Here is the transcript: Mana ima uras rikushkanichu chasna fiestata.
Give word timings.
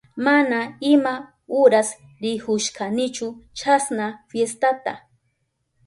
Mana 0.25 0.59
ima 0.91 1.11
uras 1.63 1.89
rikushkanichu 2.25 3.27
chasna 3.61 4.05
fiestata. 4.29 4.93